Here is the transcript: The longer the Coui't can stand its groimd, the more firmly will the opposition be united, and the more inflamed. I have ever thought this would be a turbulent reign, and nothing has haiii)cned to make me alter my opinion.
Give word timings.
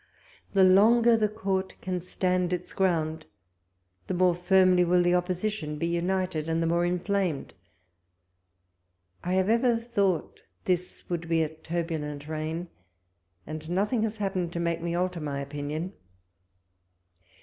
The 0.53 0.63
longer 0.63 1.15
the 1.15 1.29
Coui't 1.29 1.79
can 1.79 2.01
stand 2.01 2.51
its 2.51 2.73
groimd, 2.73 3.25
the 4.07 4.15
more 4.15 4.33
firmly 4.33 4.83
will 4.83 5.03
the 5.03 5.13
opposition 5.13 5.77
be 5.77 5.85
united, 5.85 6.49
and 6.49 6.59
the 6.59 6.65
more 6.65 6.83
inflamed. 6.83 7.53
I 9.23 9.33
have 9.33 9.47
ever 9.47 9.77
thought 9.77 10.41
this 10.65 11.07
would 11.07 11.29
be 11.29 11.43
a 11.43 11.49
turbulent 11.49 12.27
reign, 12.27 12.69
and 13.45 13.69
nothing 13.69 14.01
has 14.01 14.17
haiii)cned 14.17 14.49
to 14.53 14.59
make 14.59 14.81
me 14.81 14.95
alter 14.95 15.19
my 15.21 15.39
opinion. 15.39 15.93